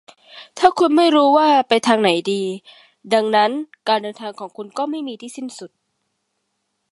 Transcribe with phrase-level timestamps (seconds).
[0.57, 2.41] ถ้าคุณไม่รู้ว่าจะไปทางไหนดี
[3.13, 3.51] ดังนั้น
[3.87, 5.71] การเดินทางของคุณก็ไม่มีที่สิ้นสุด